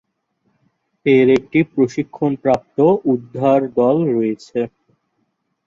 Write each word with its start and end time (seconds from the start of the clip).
এর 1.05 1.27
একটি 1.37 1.59
প্রশিক্ষণপ্রাপ্ত 1.73 2.77
উদ্ধার 3.13 3.59
দল 3.77 3.97
রয়েছে। 4.09 4.59